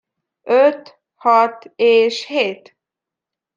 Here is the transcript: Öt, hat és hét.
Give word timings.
Öt, 0.63 0.99
hat 1.17 1.71
és 1.75 2.25
hét. 2.25 2.75